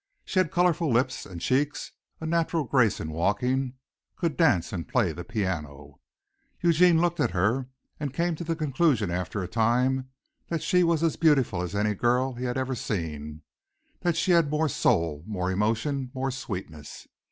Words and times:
She 0.25 0.39
had 0.39 0.49
colorful 0.51 0.91
lips 0.91 1.27
and 1.27 1.39
cheeks, 1.39 1.91
a 2.19 2.25
natural 2.25 2.63
grace 2.63 2.99
in 2.99 3.11
walking, 3.11 3.75
could 4.15 4.35
dance 4.35 4.73
and 4.73 4.87
play 4.87 5.11
the 5.11 5.23
piano. 5.23 5.99
Eugene 6.59 6.99
looked 6.99 7.19
at 7.19 7.29
her 7.37 7.69
and 7.99 8.11
came 8.11 8.35
to 8.37 8.43
the 8.43 8.55
conclusion 8.55 9.11
after 9.11 9.43
a 9.43 9.47
time 9.47 10.09
that 10.47 10.63
she 10.63 10.83
was 10.83 11.03
as 11.03 11.17
beautiful 11.17 11.61
as 11.61 11.75
any 11.75 11.93
girl 11.93 12.33
he 12.33 12.45
had 12.45 12.57
ever 12.57 12.73
seen 12.73 13.43
that 13.99 14.17
she 14.17 14.31
had 14.31 14.49
more 14.49 14.67
soul, 14.69 15.23
more 15.27 15.51
emotion, 15.51 16.09
more 16.15 16.31
sweetness. 16.31 17.07